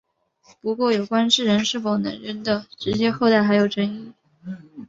[0.61, 4.11] 不过有关智人是否能人的直接后代还有争议。